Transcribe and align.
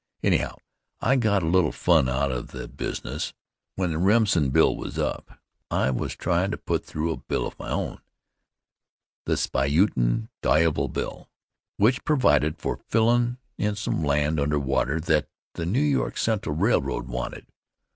Anyhow 0.23 0.55
I 0.99 1.15
got 1.15 1.43
a 1.43 1.47
little 1.47 1.71
fun 1.71 2.09
out 2.09 2.31
of 2.31 2.47
the 2.47 2.67
business. 2.67 3.35
When 3.75 3.91
the 3.91 3.99
Remsen 3.99 4.49
Bill 4.49 4.75
was 4.75 4.97
up, 4.97 5.37
I 5.69 5.91
was 5.91 6.15
tryin' 6.15 6.49
to 6.49 6.57
put 6.57 6.83
through 6.83 7.11
a 7.11 7.17
bill 7.17 7.45
of 7.45 7.59
my 7.59 7.69
own, 7.69 8.01
the 9.25 9.37
Spuyten 9.37 10.29
Duyvil 10.41 10.87
Bill, 10.87 11.29
which 11.77 12.03
provided 12.03 12.57
for 12.57 12.77
fillin' 12.87 13.37
in 13.59 13.75
some 13.75 14.03
land 14.03 14.39
under 14.39 14.57
water 14.57 14.99
that 15.01 15.29
the 15.53 15.67
New 15.67 15.79
York 15.79 16.17
Central 16.17 16.55
Railroad 16.55 17.07
wanted. 17.07 17.45